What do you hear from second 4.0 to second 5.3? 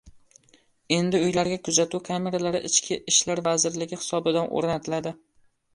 hisobidan oʻrnatiladi.